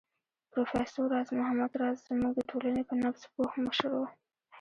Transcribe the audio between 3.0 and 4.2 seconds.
نبض پوه مشر و